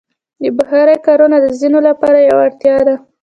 د 0.41 0.43
بخارۍ 0.57 0.97
کارونه 1.07 1.37
د 1.41 1.47
ځینو 1.59 1.79
لپاره 1.87 2.17
یوه 2.29 2.43
اړتیا 2.47 2.75
ده. 2.87 2.95